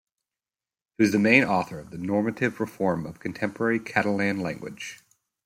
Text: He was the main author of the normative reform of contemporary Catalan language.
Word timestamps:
He 0.97 1.03
was 1.03 1.11
the 1.11 1.19
main 1.19 1.43
author 1.43 1.77
of 1.77 1.91
the 1.91 1.99
normative 1.99 2.59
reform 2.59 3.05
of 3.05 3.19
contemporary 3.19 3.79
Catalan 3.79 4.39
language. 4.39 4.99